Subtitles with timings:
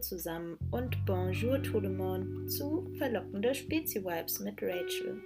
[0.00, 5.22] zusammen und Bonjour tout le monde zu verlockende Spezi-Vibes mit Rachel.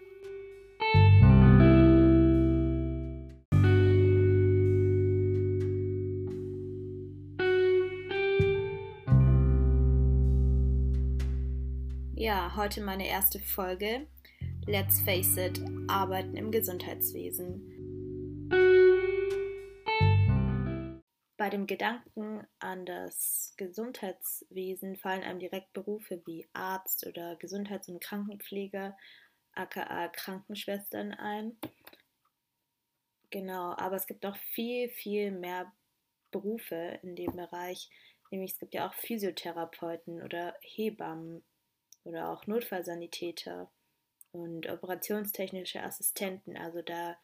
[12.14, 14.07] Ja, heute meine erste Folge.
[14.66, 17.71] Let's face it, Arbeiten im Gesundheitswesen.
[21.42, 28.01] Bei dem Gedanken an das Gesundheitswesen fallen einem direkt Berufe wie Arzt oder Gesundheits- und
[28.01, 28.96] Krankenpfleger,
[29.51, 31.59] aka Krankenschwestern ein.
[33.30, 35.73] Genau, aber es gibt noch viel, viel mehr
[36.30, 37.90] Berufe in dem Bereich.
[38.30, 41.43] Nämlich es gibt ja auch Physiotherapeuten oder Hebammen
[42.04, 43.68] oder auch Notfallsanitäter
[44.30, 46.56] und operationstechnische Assistenten.
[46.56, 47.16] Also da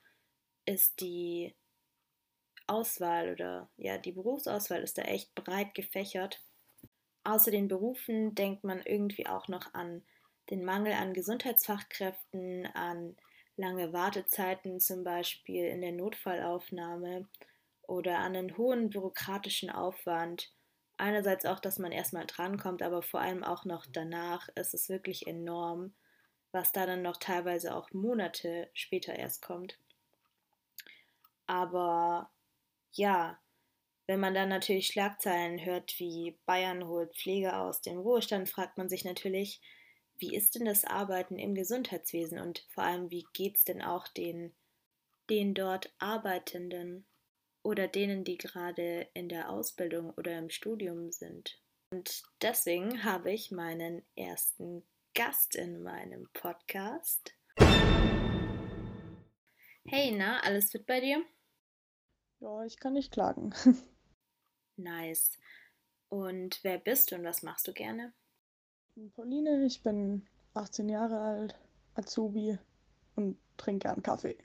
[0.65, 1.55] ist die
[2.69, 6.43] Auswahl oder ja, die Berufsauswahl ist da echt breit gefächert.
[7.25, 10.03] Außer den Berufen denkt man irgendwie auch noch an
[10.51, 13.17] den Mangel an Gesundheitsfachkräften, an
[13.57, 17.29] lange Wartezeiten zum Beispiel in der Notfallaufnahme
[17.83, 20.53] oder an einen hohen bürokratischen Aufwand.
[20.97, 25.27] Einerseits auch, dass man erstmal drankommt, aber vor allem auch noch danach ist es wirklich
[25.27, 25.95] enorm,
[26.53, 29.79] was da dann noch teilweise auch Monate später erst kommt.
[31.47, 32.31] Aber
[32.93, 33.39] ja,
[34.07, 38.89] wenn man dann natürlich Schlagzeilen hört wie Bayern holt Pflege aus dem Ruhestand, fragt man
[38.89, 39.61] sich natürlich,
[40.17, 44.09] wie ist denn das Arbeiten im Gesundheitswesen und vor allem, wie geht es denn auch
[44.09, 44.55] den,
[45.29, 47.07] den dort Arbeitenden
[47.63, 51.61] oder denen, die gerade in der Ausbildung oder im Studium sind.
[51.91, 57.35] Und deswegen habe ich meinen ersten Gast in meinem Podcast.
[59.87, 61.25] Hey, na, alles fit bei dir?
[62.41, 63.53] Ja, ich kann nicht klagen.
[64.77, 65.39] nice.
[66.09, 68.13] Und wer bist du und was machst du gerne?
[69.15, 71.59] Pauline, ich bin 18 Jahre alt,
[71.95, 72.59] Azubi
[73.17, 74.39] und trinke gern Kaffee.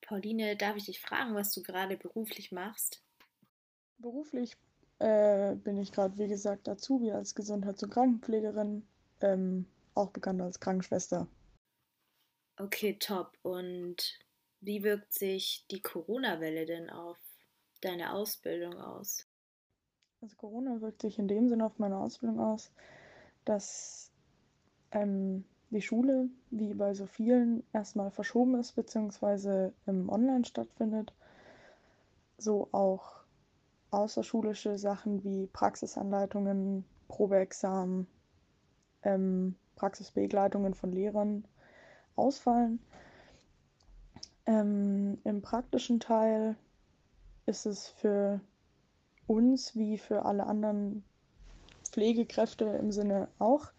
[0.00, 3.02] Pauline, darf ich dich fragen, was du gerade beruflich machst?
[3.98, 4.56] Beruflich
[4.98, 8.86] äh, bin ich gerade, wie gesagt, Azubi als Gesundheits- und Krankenpflegerin,
[9.20, 11.26] ähm, auch bekannt als Krankenschwester.
[12.58, 13.36] Okay, top.
[13.42, 14.18] Und
[14.66, 17.16] wie wirkt sich die Corona-Welle denn auf
[17.82, 19.24] deine Ausbildung aus?
[20.20, 22.72] Also Corona wirkt sich in dem Sinne auf meine Ausbildung aus,
[23.44, 24.10] dass
[24.90, 31.14] ähm, die Schule, wie bei so vielen, erstmal verschoben ist, beziehungsweise im Online stattfindet.
[32.36, 33.20] So auch
[33.92, 38.08] außerschulische Sachen wie Praxisanleitungen, Probeexamen,
[39.04, 41.46] ähm, Praxisbegleitungen von Lehrern
[42.16, 42.80] ausfallen.
[44.46, 46.56] Ähm, Im praktischen Teil
[47.46, 48.40] ist es für
[49.26, 51.04] uns wie für alle anderen
[51.90, 53.72] Pflegekräfte im Sinne auch.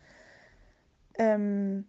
[1.15, 1.87] Ähm,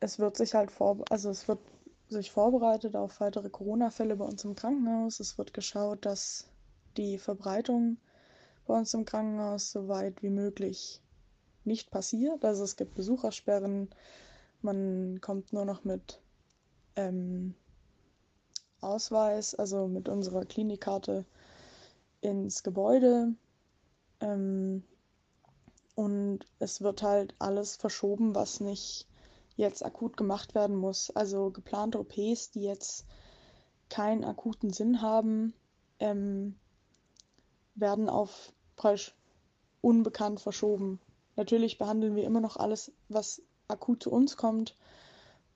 [0.00, 1.60] es wird sich halt vor, also es wird
[2.08, 5.20] sich vorbereitet auf weitere Corona-Fälle bei uns im Krankenhaus.
[5.20, 6.48] Es wird geschaut, dass
[6.96, 7.98] die Verbreitung
[8.66, 11.00] bei uns im Krankenhaus so weit wie möglich
[11.64, 12.44] nicht passiert.
[12.44, 13.88] Also es gibt Besuchersperren,
[14.62, 16.20] man kommt nur noch mit
[16.96, 17.54] ähm,
[18.80, 21.24] Ausweis, also mit unserer Klinikkarte
[22.20, 23.34] ins Gebäude.
[24.20, 24.82] Ähm,
[25.94, 29.08] und es wird halt alles verschoben, was nicht
[29.56, 31.10] jetzt akut gemacht werden muss.
[31.10, 33.04] Also geplante OPs, die jetzt
[33.88, 35.54] keinen akuten Sinn haben,
[35.98, 36.56] ähm,
[37.74, 39.14] werden auf praktisch
[39.80, 41.00] unbekannt verschoben.
[41.36, 44.76] Natürlich behandeln wir immer noch alles, was akut zu uns kommt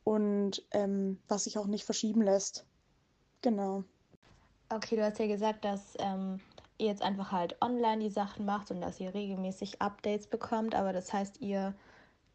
[0.04, 2.64] und ähm, was sich auch nicht verschieben lässt.
[3.42, 3.84] Genau.
[4.68, 6.40] Okay, du hast ja gesagt, dass ähm,
[6.78, 10.92] ihr jetzt einfach halt online die Sachen macht und dass ihr regelmäßig Updates bekommt, aber
[10.92, 11.74] das heißt, ihr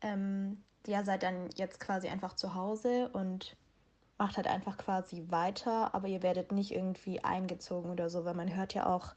[0.02, 3.56] ähm, ja, seid dann jetzt quasi einfach zu Hause und
[4.18, 8.56] macht halt einfach quasi weiter, aber ihr werdet nicht irgendwie eingezogen oder so, weil man
[8.56, 9.16] hört ja auch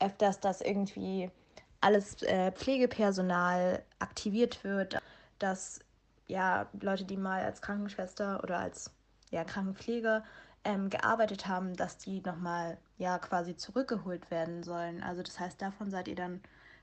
[0.00, 1.30] öfters, dass irgendwie
[1.80, 5.00] alles äh, Pflegepersonal aktiviert wird,
[5.38, 5.80] dass
[6.26, 8.90] ja Leute, die mal als Krankenschwester oder als
[9.30, 10.24] ja, Krankenpfleger
[10.64, 15.02] ähm, gearbeitet haben, dass die nochmal ja quasi zurückgeholt werden sollen.
[15.02, 16.40] Also das heißt, davon seid ihr dann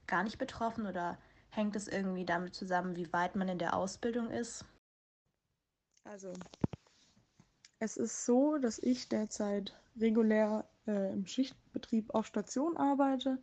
[0.08, 1.18] gar nicht betroffen oder
[1.50, 4.66] hängt es irgendwie damit zusammen, wie weit man in der Ausbildung ist?
[6.04, 6.34] Also,
[7.80, 13.38] es ist so, dass ich derzeit regulär äh, im Schichtbetrieb auf Station arbeite.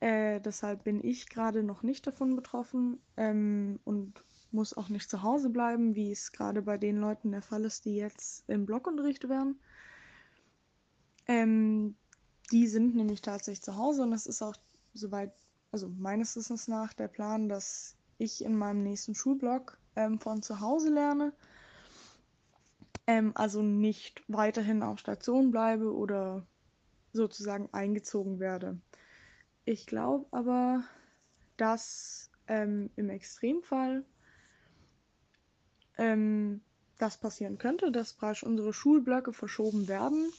[0.00, 5.22] Äh, deshalb bin ich gerade noch nicht davon betroffen ähm, und muss auch nicht zu
[5.22, 9.28] Hause bleiben, wie es gerade bei den Leuten der Fall ist, die jetzt im Blockunterricht
[9.28, 9.58] wären.
[11.26, 11.96] Ähm,
[12.50, 14.56] die sind nämlich tatsächlich zu Hause und es ist auch
[14.94, 15.32] soweit
[15.70, 20.60] also meines Wissens nach, der Plan, dass ich in meinem nächsten Schulblock ähm, von zu
[20.60, 21.32] Hause lerne.
[23.06, 26.46] Ähm, also nicht weiterhin auf Station bleibe oder
[27.12, 28.80] sozusagen eingezogen werde.
[29.64, 30.84] Ich glaube aber,
[31.56, 34.04] dass ähm, im Extremfall
[35.98, 36.60] ähm,
[36.96, 40.32] das passieren könnte, dass praktisch unsere Schulblöcke verschoben werden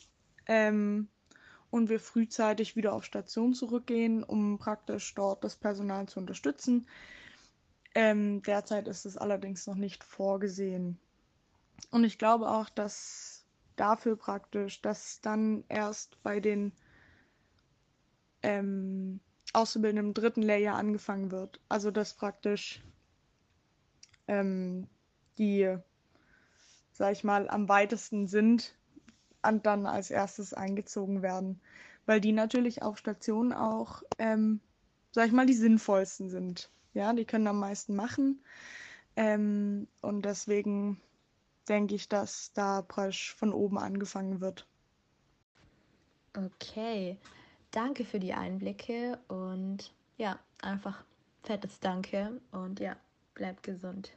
[0.48, 1.08] ähm,
[1.70, 6.88] und wir frühzeitig wieder auf Station zurückgehen, um praktisch dort das Personal zu unterstützen.
[7.96, 11.00] Ähm, derzeit ist es allerdings noch nicht vorgesehen.
[11.92, 13.46] Und ich glaube auch, dass
[13.76, 16.74] dafür praktisch, dass dann erst bei den
[18.44, 19.20] ähm,
[19.54, 21.60] Auszubildenden im dritten Layer angefangen wird.
[21.70, 22.84] Also dass praktisch
[24.28, 24.88] ähm,
[25.40, 25.76] die,
[26.92, 28.76] sag ich mal, am weitesten sind,
[29.42, 31.62] und dann als erstes eingezogen werden.
[32.06, 34.60] Weil die natürlich auf Stationen auch, ähm,
[35.12, 36.70] sag ich mal, die sinnvollsten sind.
[36.94, 38.44] Ja, die können am meisten machen.
[39.16, 41.00] Ähm, und deswegen
[41.68, 44.66] denke ich, dass da praktisch von oben angefangen wird.
[46.36, 47.18] Okay,
[47.72, 51.04] danke für die Einblicke und ja, einfach
[51.44, 52.96] fettes Danke und ja,
[53.34, 54.14] bleibt gesund.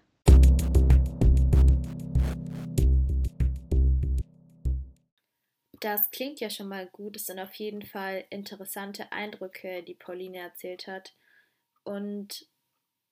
[5.82, 7.17] Das klingt ja schon mal gut.
[7.17, 11.17] Es sind auf jeden Fall interessante Eindrücke, die Pauline erzählt hat.
[11.82, 12.46] Und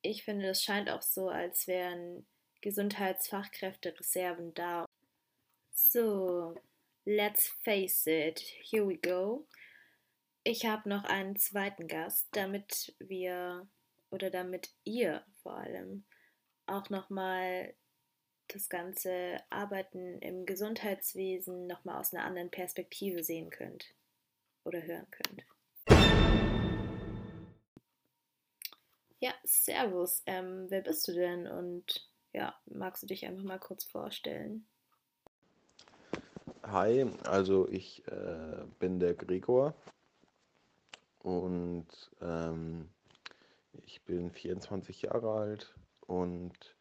[0.02, 2.28] ich finde, es scheint auch so, als wären
[2.60, 4.86] Gesundheitsfachkräfte-Reserven da.
[5.72, 6.54] So,
[7.04, 9.48] let's face it, here we go.
[10.44, 13.68] Ich habe noch einen zweiten Gast, damit wir
[14.10, 16.04] oder damit ihr vor allem
[16.66, 17.74] auch nochmal
[18.54, 23.94] das ganze Arbeiten im Gesundheitswesen nochmal aus einer anderen Perspektive sehen könnt
[24.64, 25.44] oder hören könnt.
[29.20, 30.22] Ja, Servus.
[30.26, 34.64] Ähm, wer bist du denn und ja, magst du dich einfach mal kurz vorstellen?
[36.62, 39.74] Hi, also ich äh, bin der Gregor
[41.18, 41.86] und
[42.20, 42.88] ähm,
[43.84, 45.74] ich bin 24 Jahre alt
[46.06, 46.76] und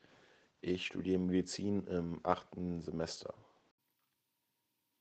[0.62, 3.34] ich studiere Medizin im achten Semester.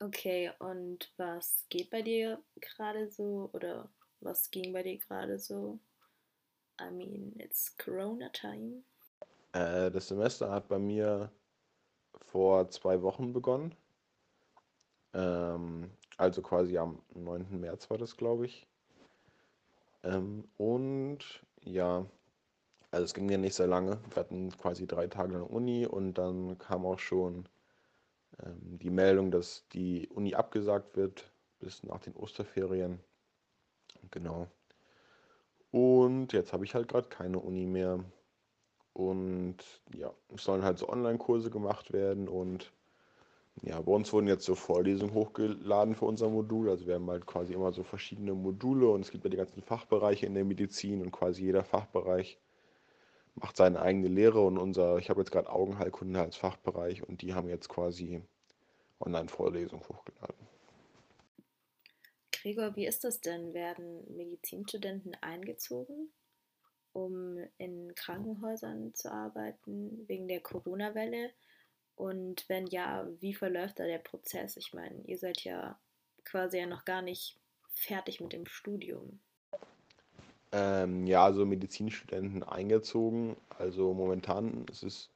[0.00, 3.88] Okay, und was geht bei dir gerade so oder
[4.20, 5.78] was ging bei dir gerade so?
[6.80, 8.82] I mean, it's Corona time.
[9.52, 11.32] Äh, das Semester hat bei mir
[12.30, 13.74] vor zwei Wochen begonnen.
[15.14, 17.60] Ähm, also quasi am 9.
[17.60, 18.68] März war das, glaube ich.
[20.04, 21.18] Ähm, und
[21.62, 22.06] ja,
[22.90, 23.98] also es ging ja nicht sehr lange.
[24.08, 27.48] Wir hatten quasi drei Tage der Uni und dann kam auch schon
[28.42, 33.00] ähm, die Meldung, dass die Uni abgesagt wird bis nach den Osterferien.
[34.10, 34.48] Genau.
[35.70, 38.04] Und jetzt habe ich halt gerade keine Uni mehr.
[38.94, 39.58] Und
[39.94, 42.72] ja, es sollen halt so Online-Kurse gemacht werden und
[43.62, 46.68] ja, bei uns wurden jetzt so Vorlesungen hochgeladen für unser Modul.
[46.68, 49.62] Also wir haben halt quasi immer so verschiedene Module und es gibt ja die ganzen
[49.62, 52.38] Fachbereiche in der Medizin und quasi jeder Fachbereich
[53.40, 57.34] macht seine eigene Lehre und unser, ich habe jetzt gerade Augenheilkunde als Fachbereich und die
[57.34, 58.22] haben jetzt quasi
[59.00, 60.48] Online-Vorlesungen hochgeladen.
[62.32, 63.52] Gregor, wie ist das denn?
[63.52, 66.10] Werden Medizinstudenten eingezogen,
[66.92, 71.30] um in Krankenhäusern zu arbeiten wegen der Corona-Welle?
[71.96, 74.56] Und wenn ja, wie verläuft da der Prozess?
[74.56, 75.78] Ich meine, ihr seid ja
[76.24, 77.40] quasi ja noch gar nicht
[77.74, 79.20] fertig mit dem Studium.
[80.52, 83.36] Ähm, ja, also Medizinstudenten eingezogen.
[83.58, 85.10] Also momentan ist es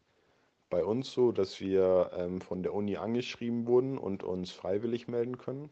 [0.68, 5.38] bei uns so, dass wir ähm, von der Uni angeschrieben wurden und uns freiwillig melden
[5.38, 5.70] können.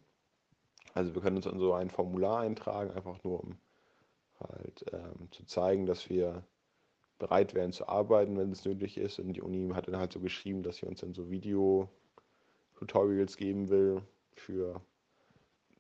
[0.94, 3.58] Also wir können uns in so ein Formular eintragen, einfach nur um
[4.40, 6.42] halt ähm, zu zeigen, dass wir
[7.18, 9.18] bereit wären zu arbeiten, wenn es nötig ist.
[9.18, 13.68] Und die Uni hat dann halt so geschrieben, dass sie uns dann so Video-Tutorials geben
[13.68, 14.02] will
[14.34, 14.80] für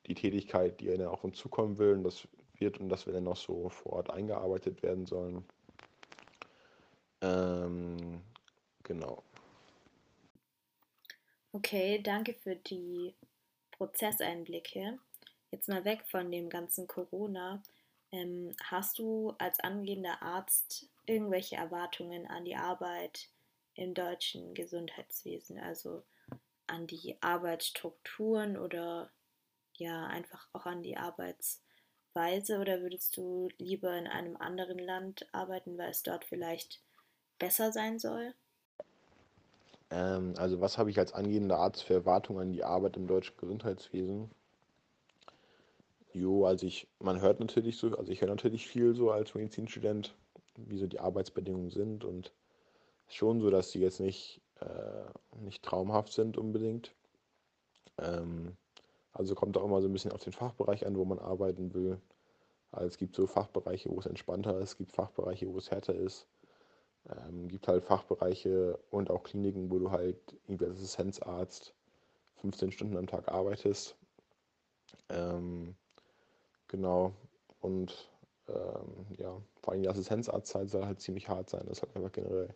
[0.06, 1.94] die Tätigkeit, die dann auf uns zukommen will.
[1.94, 2.28] Und das
[2.60, 5.44] wird und dass wir dann noch so vor Ort eingearbeitet werden sollen.
[7.22, 8.22] Ähm,
[8.82, 9.22] genau.
[11.52, 13.14] Okay, danke für die
[13.72, 14.98] Prozesseinblicke.
[15.50, 17.62] Jetzt mal weg von dem ganzen Corona.
[18.12, 23.28] Ähm, hast du als angehender Arzt irgendwelche Erwartungen an die Arbeit
[23.74, 26.02] im deutschen Gesundheitswesen, also
[26.66, 29.10] an die Arbeitsstrukturen oder
[29.74, 31.62] ja einfach auch an die Arbeits
[32.14, 36.80] Weise oder würdest du lieber in einem anderen Land arbeiten, weil es dort vielleicht
[37.38, 38.34] besser sein soll?
[39.90, 43.36] Ähm, also was habe ich als angehender Arzt für Erwartungen an die Arbeit im deutschen
[43.36, 44.30] Gesundheitswesen?
[46.12, 50.14] Jo, also ich, man hört natürlich so, also ich höre natürlich viel so als Medizinstudent,
[50.56, 52.32] wie so die Arbeitsbedingungen sind und
[53.08, 55.04] schon so, dass die jetzt nicht, äh,
[55.40, 56.92] nicht traumhaft sind unbedingt.
[57.98, 58.56] Ähm,
[59.12, 62.00] also kommt auch immer so ein bisschen auf den Fachbereich an, wo man arbeiten will.
[62.72, 65.94] Also es gibt so Fachbereiche, wo es entspannter ist, es gibt Fachbereiche, wo es härter
[65.94, 66.26] ist.
[67.08, 71.74] Ähm, gibt halt Fachbereiche und auch Kliniken, wo du halt irgendwie als Assistenzarzt
[72.36, 73.96] 15 Stunden am Tag arbeitest.
[75.08, 75.74] Ähm,
[76.68, 77.12] genau.
[77.60, 78.10] Und
[78.48, 81.64] ähm, ja, vor allem die Assistenzarztzeit soll halt ziemlich hart sein.
[81.68, 82.54] Das hat einfach generell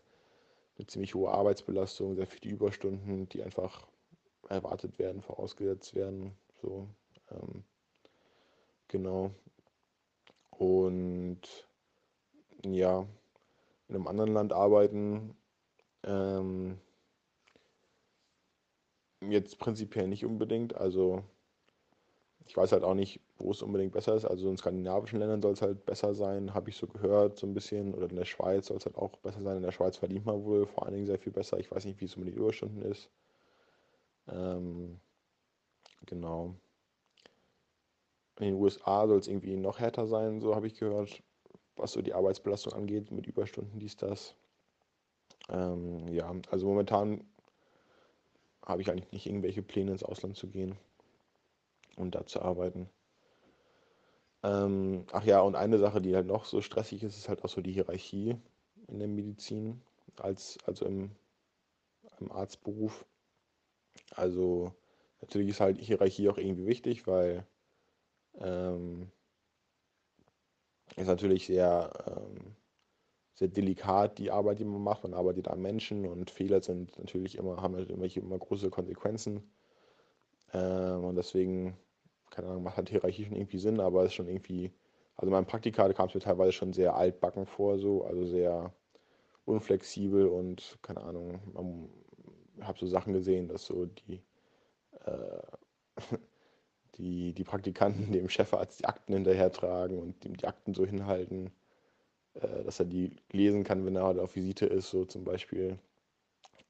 [0.77, 3.87] eine ziemlich hohe Arbeitsbelastung, sehr viele Überstunden, die einfach
[4.49, 6.37] erwartet werden, vorausgesetzt werden.
[6.65, 6.89] So,
[7.31, 7.63] ähm,
[8.89, 9.33] genau.
[10.51, 11.41] Und
[12.65, 13.07] ja,
[13.89, 15.37] in einem anderen Land arbeiten,
[16.05, 16.81] ähm,
[19.21, 20.75] jetzt prinzipiell nicht unbedingt.
[20.75, 21.23] Also
[22.47, 24.25] ich weiß halt auch nicht, wo es unbedingt besser ist.
[24.25, 27.53] Also in skandinavischen Ländern soll es halt besser sein, habe ich so gehört, so ein
[27.53, 27.93] bisschen.
[27.93, 29.59] Oder in der Schweiz soll es halt auch besser sein.
[29.59, 31.59] In der Schweiz verdient man wohl vor allen Dingen sehr viel besser.
[31.59, 33.11] Ich weiß nicht, wie es um die Überstunden ist.
[34.29, 35.01] Ähm,
[36.07, 36.55] genau.
[38.39, 41.23] In den USA soll es irgendwie noch härter sein, so habe ich gehört,
[41.77, 44.35] was so die Arbeitsbelastung angeht, mit Überstunden, dies, das.
[45.49, 47.25] Ähm, ja, also momentan
[48.65, 50.77] habe ich eigentlich nicht irgendwelche Pläne ins Ausland zu gehen
[51.97, 52.89] und da zu arbeiten.
[54.43, 57.49] Ähm, ach ja, und eine Sache, die halt noch so stressig ist, ist halt auch
[57.49, 58.37] so die Hierarchie
[58.89, 59.81] in der Medizin,
[60.17, 61.11] als, also im,
[62.21, 63.05] im Arztberuf.
[64.15, 64.73] Also
[65.25, 67.47] natürlich ist halt Hierarchie auch irgendwie wichtig, weil
[68.41, 69.11] ähm,
[70.97, 72.57] ist natürlich sehr, ähm,
[73.35, 75.03] sehr delikat die Arbeit, die man macht.
[75.03, 79.51] Man arbeitet an Menschen und Fehler sind natürlich immer, haben natürlich immer große Konsequenzen.
[80.53, 81.77] Ähm, und deswegen,
[82.31, 84.73] keine Ahnung, macht halt Hierarchie schon irgendwie Sinn, aber es ist schon irgendwie,
[85.17, 88.73] also mein Praktika kam es mir teilweise schon sehr altbacken vor, so, also sehr
[89.47, 91.89] unflexibel und keine Ahnung, man
[92.61, 94.23] habe so Sachen gesehen, dass so die,
[95.05, 95.43] äh,
[96.97, 101.53] die, die Praktikanten dem Chefarzt die Akten hinterher tragen und ihm die Akten so hinhalten,
[102.35, 105.79] äh, dass er die lesen kann, wenn er auf Visite ist, so zum Beispiel.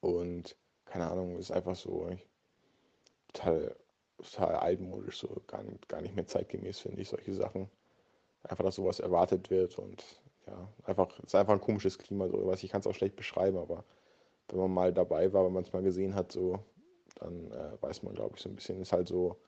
[0.00, 2.10] Und keine Ahnung, ist einfach so
[3.32, 3.74] total,
[4.18, 7.68] total altmodisch, so gar gar nicht mehr zeitgemäß, finde ich, solche Sachen.
[8.42, 10.04] Einfach, dass sowas erwartet wird und
[10.46, 13.16] ja, einfach, es ist einfach ein komisches Klima, so was ich kann es auch schlecht
[13.16, 13.84] beschreiben, aber
[14.48, 16.58] wenn man mal dabei war, wenn man es mal gesehen hat, so,
[17.16, 17.50] dann
[17.82, 19.38] weiß man, glaube ich, so ein bisschen, ist halt so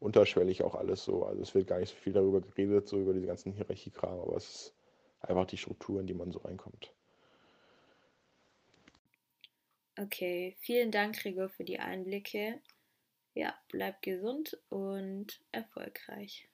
[0.00, 1.24] unterschwellig auch alles so.
[1.24, 4.36] Also es wird gar nicht so viel darüber geredet, so über diese ganzen Hierarchiekram, aber
[4.36, 4.74] es ist
[5.20, 6.92] einfach die Struktur, in die man so reinkommt.
[9.98, 12.60] Okay, vielen Dank, Gregor, für die Einblicke.
[13.32, 16.48] Ja, bleib gesund und erfolgreich.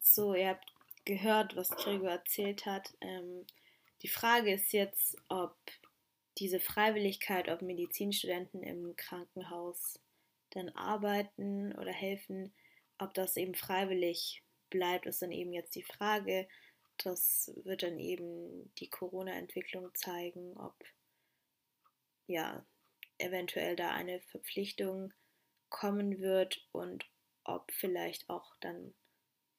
[0.00, 0.72] So, ihr habt
[1.04, 2.92] gehört, was Gregor erzählt hat.
[3.00, 3.46] Ähm,
[4.02, 5.56] die Frage ist jetzt, ob
[6.38, 10.00] diese Freiwilligkeit, ob Medizinstudenten im Krankenhaus
[10.50, 12.52] dann arbeiten oder helfen,
[12.98, 16.48] ob das eben freiwillig bleibt, ist dann eben jetzt die Frage.
[16.98, 20.74] Das wird dann eben die Corona-Entwicklung zeigen, ob
[22.26, 22.66] ja
[23.18, 25.12] eventuell da eine Verpflichtung
[25.68, 27.08] kommen wird und
[27.44, 28.94] ob vielleicht auch dann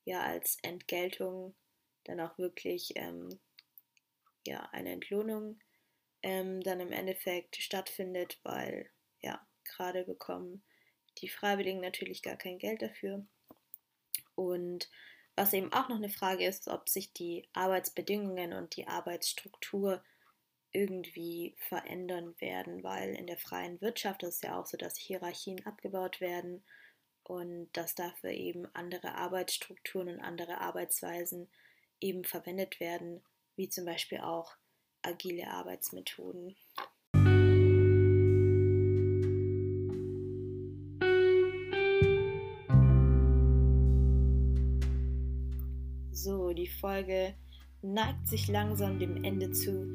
[0.05, 1.55] ja als Entgeltung
[2.03, 3.39] dann auch wirklich ähm,
[4.47, 5.59] ja eine Entlohnung
[6.21, 8.89] ähm, dann im Endeffekt stattfindet, weil
[9.21, 10.63] ja gerade bekommen
[11.19, 13.25] die Freiwilligen natürlich gar kein Geld dafür.
[14.35, 14.89] Und
[15.35, 20.03] was eben auch noch eine Frage ist, ob sich die Arbeitsbedingungen und die Arbeitsstruktur
[20.71, 25.63] irgendwie verändern werden, weil in der freien Wirtschaft ist es ja auch so, dass Hierarchien
[25.65, 26.63] abgebaut werden
[27.23, 31.49] und dass dafür eben andere Arbeitsstrukturen und andere Arbeitsweisen
[31.99, 33.23] eben verwendet werden,
[33.55, 34.55] wie zum Beispiel auch
[35.01, 36.55] agile Arbeitsmethoden.
[46.11, 47.35] So, die Folge
[47.81, 49.91] neigt sich langsam dem Ende zu.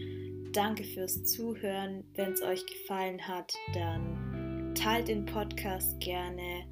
[0.53, 2.05] Danke fürs Zuhören.
[2.15, 6.67] Wenn es euch gefallen hat, dann teilt den Podcast gerne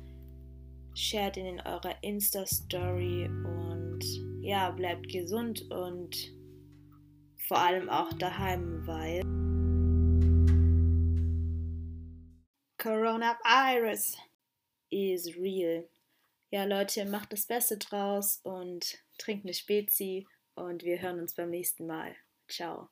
[0.96, 4.00] shared ihn in eurer Insta-Story und
[4.40, 6.32] ja, bleibt gesund und
[7.46, 9.22] vor allem auch daheim, weil
[12.78, 14.16] Coronavirus
[14.90, 15.88] is real.
[16.50, 21.50] Ja, Leute, macht das Beste draus und trinkt eine Spezi und wir hören uns beim
[21.50, 22.14] nächsten Mal.
[22.48, 22.88] Ciao.